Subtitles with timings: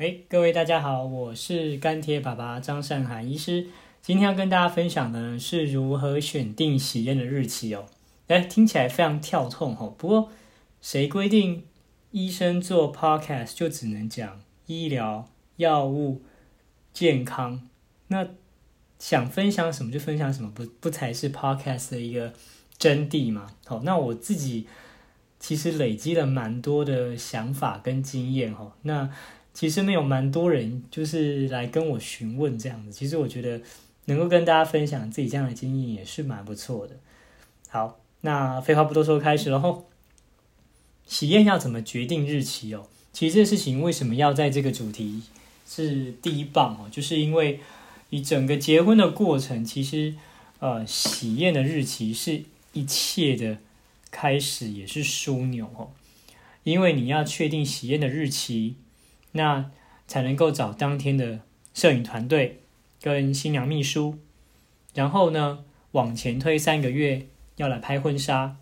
[0.00, 3.66] 哎，各位大家好，我是干爹爸爸张善涵医师。
[4.00, 7.84] 今天要跟大家分享的是如何选定喜宴的日期哦。
[8.28, 9.94] 哎，听起来非常跳痛哦。
[9.98, 10.30] 不过
[10.80, 11.64] 谁规定
[12.12, 16.22] 医生做 podcast 就只能讲医疗、药物、
[16.94, 17.68] 健康？
[18.06, 18.26] 那
[18.98, 22.32] 想分享什么就分享什么，不不才是 podcast 的一个
[22.78, 23.48] 真谛吗？
[23.66, 24.66] 好，那我自己
[25.38, 28.72] 其实累积了蛮多的想法跟经验哦。
[28.80, 29.10] 那
[29.52, 33.60] 其实没有蛮多人就是来跟我询问这样子，其实我觉得
[34.06, 36.96] 能够跟大家分享自己这样的经验也是蛮不错的。
[37.68, 39.88] 好，那废话不多说，开始了吼。
[41.04, 42.86] 喜宴要怎么决定日期哦？
[43.12, 45.22] 其实这事情为什么要在这个主题
[45.68, 46.88] 是第一棒哦？
[46.90, 47.60] 就是因为
[48.10, 50.14] 你整个结婚的过程，其实
[50.60, 53.58] 呃喜宴的日期是一切的
[54.12, 55.90] 开始，也是枢纽哦。
[56.62, 58.76] 因为你要确定喜宴的日期。
[59.32, 59.70] 那
[60.06, 61.40] 才能够找当天的
[61.72, 62.62] 摄影团队
[63.00, 64.18] 跟新娘秘书，
[64.94, 68.56] 然后呢往前推三个月要来拍婚纱。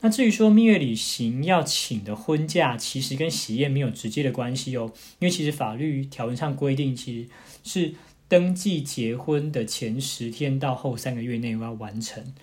[0.00, 7.28] 那至于说蜜月旅行要请的婚假，其实跟喜宴没有直接的关系哦，因为其实法律条文上规定，其实
[7.64, 7.94] 是
[8.28, 12.34] 登记结婚的前十天到后三个月内要完成。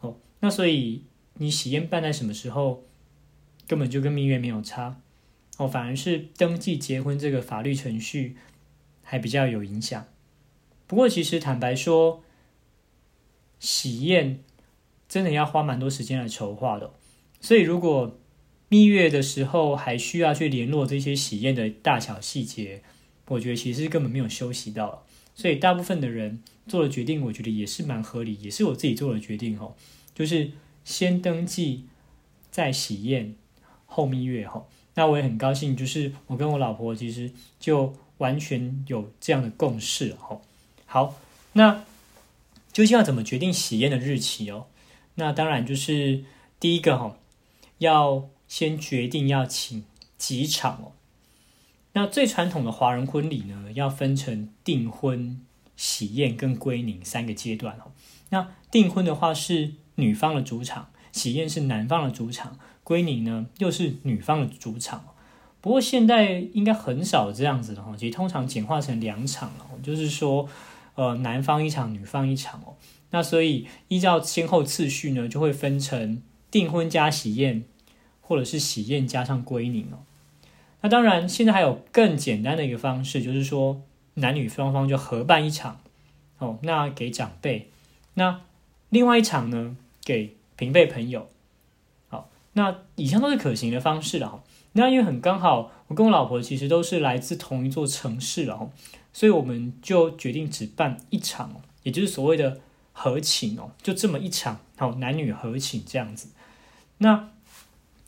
[0.00, 1.04] 哦，那所以
[1.38, 2.84] 你喜宴办在什么时候，
[3.66, 5.00] 根本就跟蜜月没有差。
[5.58, 8.36] 哦，反而是登记结婚这个法律程序
[9.02, 10.06] 还比较有影响。
[10.86, 12.22] 不过，其实坦白说，
[13.60, 14.42] 喜宴
[15.08, 16.92] 真的要花蛮多时间来筹划的。
[17.40, 18.18] 所以，如果
[18.68, 22.82] 蜜月的时候还需要去联络这些喜宴的大小细节，
[23.26, 25.06] 我觉得其实根本没有休息到。
[25.34, 29.58] 所以，大部分的人做的决定，我觉得也是蛮合理，也是我自己做的决定。
[29.58, 29.74] 哦，
[30.14, 30.52] 就是
[30.84, 31.86] 先登记，
[32.50, 33.34] 再喜宴，
[33.86, 34.48] 后蜜月。
[34.48, 34.66] 哈。
[34.94, 40.42] 那我也很高兴，就是我跟我老婆其实就完全有这样的共识哦。
[40.86, 41.14] 好，
[41.54, 41.84] 那
[42.72, 44.66] 究竟要怎么决定喜宴的日期哦？
[45.14, 46.24] 那当然就是
[46.60, 47.16] 第一个哈，
[47.78, 49.84] 要先决定要请
[50.18, 50.92] 几场哦。
[51.94, 55.40] 那最传统的华人婚礼呢，要分成订婚、
[55.76, 57.92] 喜宴跟归宁三个阶段哦。
[58.30, 62.58] 那订婚的话是女方的主场，喜宴是男方的主场。
[62.84, 65.04] 归宁呢，又是女方的主场，
[65.60, 70.48] 不过现在应该很少这样子的哈，其实通常简化成两场了，就是说，
[70.96, 72.74] 呃，男方一场，女方一场哦。
[73.10, 76.20] 那所以依照先后次序呢，就会分成
[76.50, 77.62] 订婚加喜宴，
[78.20, 80.02] 或者是喜宴加上归宁哦。
[80.80, 83.82] 那当然，现在还有更简单的一个方式，就是说
[84.14, 85.80] 男女双方就合办一场
[86.38, 87.70] 哦，那给长辈，
[88.14, 88.40] 那
[88.88, 91.28] 另外一场呢给平辈朋友。
[92.54, 94.42] 那以上都是可行的方式了哈。
[94.74, 98.70] 那因为很刚好，我跟我老婆其实都是来自同一座城市了哈，
[99.12, 102.60] 所以我们就决定只办一场，也就是所谓的
[102.92, 106.28] 合请哦，就这么一场，好男女合请这样子。
[106.98, 107.30] 那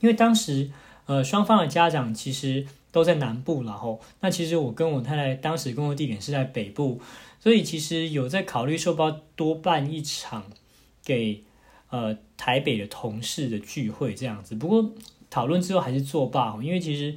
[0.00, 0.70] 因为当时
[1.06, 7.00] 呃双方的家长其实都在南部然后，那其实我跟我太太当时工作地点是在北部，
[7.38, 10.44] 所以其实有在考虑说不要多办一场
[11.04, 11.44] 给。
[11.90, 14.92] 呃，台北的同事的聚会这样子，不过
[15.28, 17.16] 讨论之后还是作罢因为其实，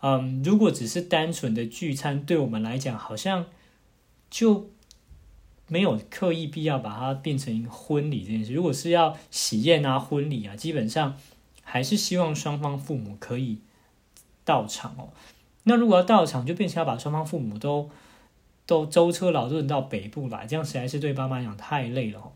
[0.00, 3.46] 嗯，如果只是单纯的聚餐，对我们来讲好像
[4.30, 4.70] 就
[5.66, 8.52] 没有刻意必要把它变成婚礼这件事。
[8.52, 11.16] 如果是要喜宴啊、婚礼啊，基本上
[11.62, 13.58] 还是希望双方父母可以
[14.44, 15.08] 到场哦。
[15.64, 17.90] 那如果要到场，就变成要把双方父母都
[18.66, 22.32] 都舟车劳顿到北部来，这样实在是对爸妈讲太累了哦。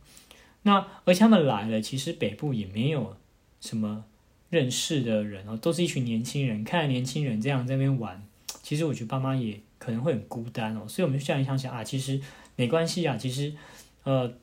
[0.67, 3.17] 那而且他们来了，其实北部也没有
[3.61, 4.05] 什么
[4.51, 6.65] 认识的人哦，都是一群年轻人。
[6.65, 8.27] 看年轻人这样在那边玩，
[8.65, 10.85] 其实我觉得爸妈也可能会很孤单哦。
[10.89, 12.21] 所以我们就这样想想啊，其实
[12.57, 13.55] 没关系啊，其实
[14.03, 14.35] 呃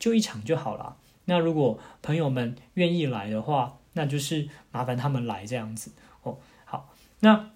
[0.00, 0.96] 就一场就好了。
[1.26, 5.92] 那如果朋友们愿意来的话，那就是麻烦他们来这样子
[6.24, 6.38] 哦。
[6.64, 7.48] 好，那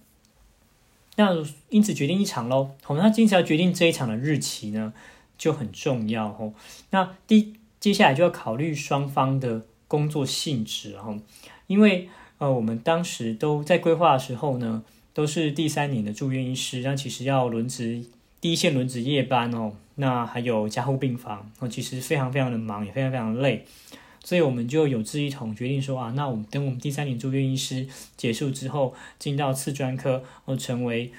[1.16, 2.76] 那因此决定一场喽。
[2.84, 4.92] 好，那因此要决定这一场的日期呢，
[5.36, 6.54] 就很重要哦。
[6.90, 7.56] 那第。
[7.84, 11.14] 接下来就要考虑双方的工作性质，哈，
[11.66, 12.08] 因为
[12.38, 14.82] 呃，我们当时都在规划的时候呢，
[15.12, 18.02] 都是第三年的住院医师，那其实要轮值
[18.40, 23.66] 第一线轮值夜班哦，那还有加护病房哦，其实非常非常的忙，也非常非常累，
[24.24, 27.86] 所以我们就有志一同决定说啊，那我们等我们第三年住院医师
[28.16, 31.12] 结束之后，进到次专科哦，成为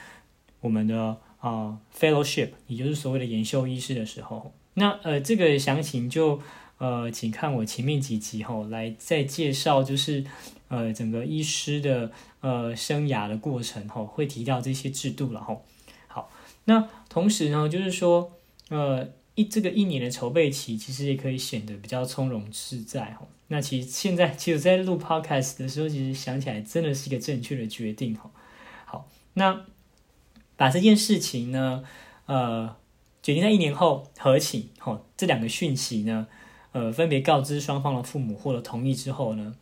[0.62, 4.52] 我们的啊 fellowship，也就是所谓的研修医师的时候。
[4.76, 6.42] 那呃，这个详情就
[6.78, 10.26] 呃，请看我前面几集吼，来再介绍，就是
[10.68, 12.12] 呃整个医师的
[12.42, 15.64] 呃生涯的过程吼，会提到这些制度了吼。
[16.08, 16.30] 好，
[16.66, 18.34] 那同时呢，就是说
[18.68, 23.30] 呃一这个一年的筹备期，其实也可以显得比较从容自在吼。
[23.48, 28.30] 那其实现在其实，在录 podcast 的时候，其实想起来真的是一个正确的决定吼。
[28.84, 29.66] 好，那
[30.58, 31.86] 把这件事情呢，
[32.26, 32.76] 呃。
[33.26, 36.28] 决定在一年后合请，吼，这两个讯息呢，
[36.74, 39.56] 呃，分别告知双方的父母获得同意之后呢，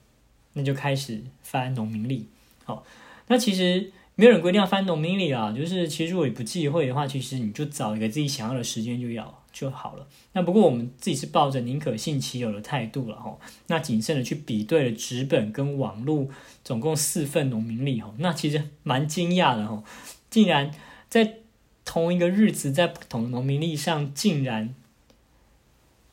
[0.51, 2.27] 那就开始翻农民历，
[2.65, 2.83] 好，
[3.27, 10.06] 那其实没有人规定要翻农民历啦，就是其实如果不忌讳的话，其实你就找一个自己想要的时间就要就好了。
[10.33, 16.27] 那不过我们自己是抱着宁可信其有的态度了，吼，那谨慎的去比对了纸本跟网络
[16.65, 19.86] 总共四份农民历，吼，那其实蛮惊讶的，吼，
[20.30, 20.69] 竟然
[21.07, 21.36] 在。
[21.85, 24.74] 同一个日子，在不同的农民历上，竟然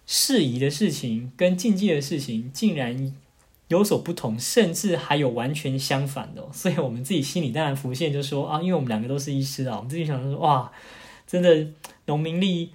[0.06, 3.14] 适宜的事情跟禁忌的事情竟然
[3.68, 6.46] 有所不同，甚至还有完全相反的。
[6.52, 10.72] 所以，我们自己心里当然浮现，就说啊，因为我们两个都是医师啊，我们自己想说，哇，
[11.26, 11.68] 真的
[12.06, 12.72] 农民历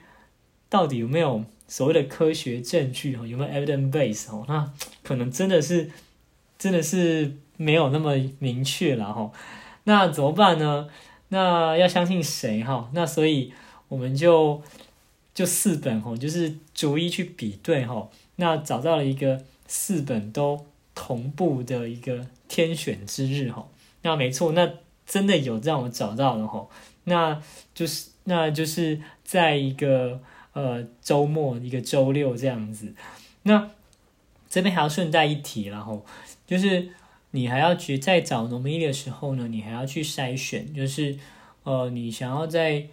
[0.70, 3.16] 到底有没有所谓的科学证据？
[3.18, 4.34] 哦，有没有 evidence base？
[4.34, 4.72] 哦，那
[5.04, 5.92] 可能真的是
[6.58, 9.14] 真的是没有那么明确了。
[9.14, 9.32] 哈，
[9.84, 10.88] 那怎么办呢？
[11.30, 12.90] 那要相信谁哈？
[12.94, 13.52] 那所以
[13.88, 14.62] 我们就
[15.34, 18.08] 就四本哈，就是逐一去比对哈。
[18.36, 23.68] 那找到了一个四本都同步的一个天选之日哈。
[24.04, 24.72] 那没错，那
[25.06, 26.68] 真的有让我找到了哈。
[27.06, 27.42] 那
[27.74, 30.20] 就是那就是在一个
[30.54, 32.94] 呃周末一个周六这样子。
[33.44, 33.72] 那
[34.50, 36.06] 这边还要顺带一提，然后
[36.46, 36.90] 就是。
[37.36, 41.18] 你还要去在找农民历的时候呢，你还要去筛选，就是，
[41.64, 42.88] 呃，你想要在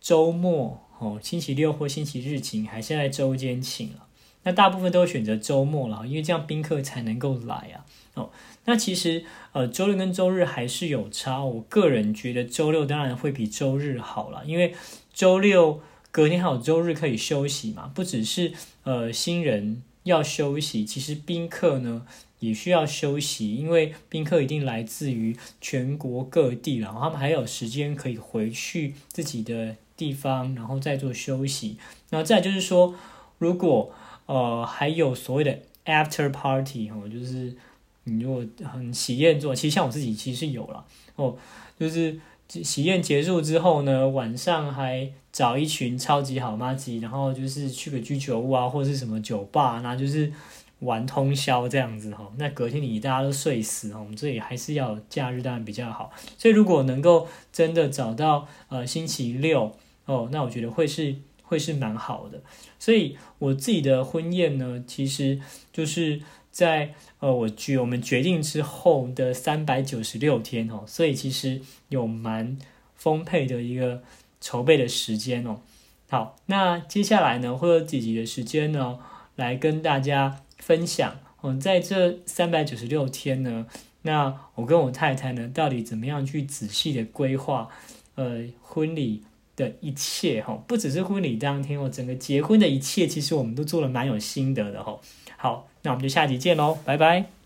[0.00, 4.06] 周末哦，星期六或星期日请，还是在周间请了？
[4.42, 7.86] 那大部分都选择周末了，因为这样宾客才能够来啊。
[8.14, 8.30] 哦，
[8.64, 11.44] 那其实呃，周六跟周日还是有差。
[11.44, 14.74] 我个人觉得周六当然会比周日好了，因为
[15.12, 18.52] 周六隔天还有周日可以休息嘛，不只是
[18.82, 22.06] 呃新人要休息，其实宾客呢。
[22.40, 31.78] 也需要休息，因为宾客一定来自于全国各地，然后他们还有时间可以回去自己的地方，然后再做休息。
[32.10, 32.94] 然后再就是说，
[33.38, 33.92] 如果
[34.26, 37.56] 呃还有所谓的 after party 哦，就是
[38.04, 40.84] 你如果很喜宴做，其实像我自己其实是有了
[41.16, 41.36] 哦，
[41.76, 50.32] 就是喜宴结束之后呢，晚上还找一群超级好妈吉，然后就是去个居酒屋啊，或者是什么酒吧，那就是。
[50.80, 56.12] 玩通宵这样子哈，那隔天你大家都睡死哈，我们这里还是要假日当然比较好。
[56.36, 62.40] 所以如果能够真的找到呃星期六哦，那我觉得会是会是蛮好的。
[62.78, 65.40] 所以我自己的婚宴呢，其实
[65.72, 66.20] 就是
[66.58, 72.58] 在呃我决我们决定之后的三百九十六天哦，所以其实有蛮
[72.96, 74.02] 丰沛的一个
[74.40, 75.60] 筹备的时间哦。
[76.08, 78.98] 好，那接下来呢会有几集的时间呢，
[79.36, 80.40] 来跟大家。
[80.58, 83.66] 分享哦，在这三百九十六天呢，
[84.02, 87.68] 那我跟我太太呢，到底怎么样去仔细的规划
[88.16, 89.22] 呃婚礼
[89.54, 90.54] 的一切哈？
[90.66, 94.98] 不只是婚礼当天哦，整个结婚的一切，其实我们都做了蛮有心得的哈。
[95.38, 97.37] 好，那我们就下集见喽，拜拜。